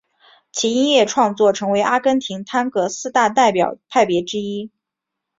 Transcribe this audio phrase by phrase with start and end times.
[0.51, 4.71] 其音乐创作成为阿根廷探戈四大代表派别之一。